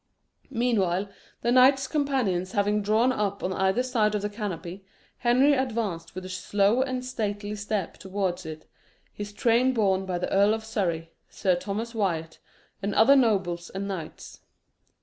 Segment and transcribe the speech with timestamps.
[0.49, 1.09] Meanwhile,
[1.43, 4.83] the knights companions having drawn up on either side of the canopy,
[5.19, 8.65] Henry advanced with a slow and stately step towards it,
[9.13, 12.39] his train borne by the Earl of Surrey, Sir Thomas Wyat,
[12.81, 14.39] and other nobles and knights.